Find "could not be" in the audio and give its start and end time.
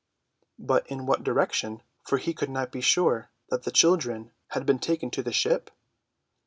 2.33-2.81